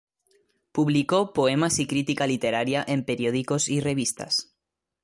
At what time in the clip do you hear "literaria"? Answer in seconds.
2.25-2.83